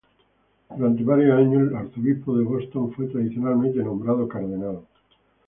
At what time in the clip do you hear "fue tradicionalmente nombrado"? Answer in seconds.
2.91-4.27